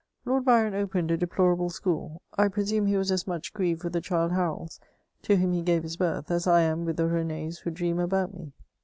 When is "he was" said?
2.87-3.11